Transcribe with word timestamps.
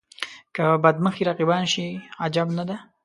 که 0.55 0.63
بد 0.83 0.97
مخي 1.05 1.23
رقیبان 1.29 1.63
شي 1.73 1.87
عجب 2.25 2.47
نه 2.57 2.63
دی. 2.67 2.75